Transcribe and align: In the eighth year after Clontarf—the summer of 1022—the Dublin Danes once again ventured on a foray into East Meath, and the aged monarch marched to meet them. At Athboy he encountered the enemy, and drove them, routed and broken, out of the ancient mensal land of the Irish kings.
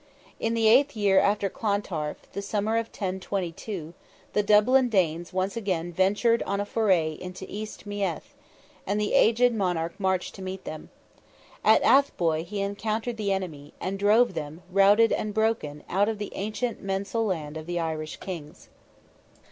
In 0.39 0.55
the 0.55 0.67
eighth 0.67 0.95
year 0.95 1.19
after 1.19 1.47
Clontarf—the 1.47 2.41
summer 2.41 2.75
of 2.77 2.91
1022—the 2.91 4.41
Dublin 4.41 4.89
Danes 4.89 5.31
once 5.31 5.55
again 5.55 5.93
ventured 5.93 6.41
on 6.41 6.59
a 6.59 6.65
foray 6.65 7.11
into 7.13 7.45
East 7.47 7.85
Meath, 7.85 8.33
and 8.87 8.99
the 8.99 9.13
aged 9.13 9.53
monarch 9.53 9.93
marched 9.99 10.33
to 10.33 10.41
meet 10.41 10.63
them. 10.63 10.89
At 11.63 11.83
Athboy 11.83 12.45
he 12.45 12.61
encountered 12.61 13.17
the 13.17 13.31
enemy, 13.31 13.75
and 13.79 13.99
drove 13.99 14.33
them, 14.33 14.63
routed 14.71 15.11
and 15.11 15.35
broken, 15.35 15.83
out 15.87 16.09
of 16.09 16.17
the 16.17 16.31
ancient 16.33 16.81
mensal 16.83 17.23
land 17.23 17.55
of 17.55 17.67
the 17.67 17.79
Irish 17.79 18.17
kings. 18.17 18.69